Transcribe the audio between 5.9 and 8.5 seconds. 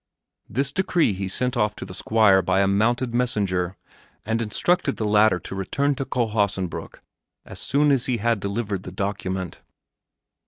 to Kohlhaasenbrück as soon as he had